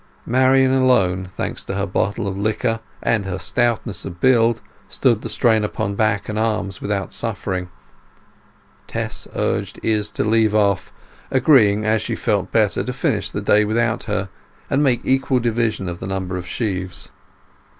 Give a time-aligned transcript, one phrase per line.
[0.25, 5.29] Marian alone, thanks to her bottle of liquor and her stoutness of build, stood the
[5.29, 7.69] strain upon back and arms without suffering.
[8.87, 10.91] Tess urged Izz to leave off,
[11.29, 14.29] agreeing, as she felt better, to finish the day without her,
[14.71, 17.11] and make equal division of the number of sheaves.